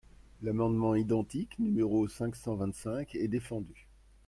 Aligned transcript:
L’amendement 0.41 0.95
identique 0.95 1.59
numéro 1.59 2.07
cinq 2.07 2.35
cent 2.35 2.55
vingt-cinq 2.55 3.13
est 3.13 3.27
défendu. 3.27 3.85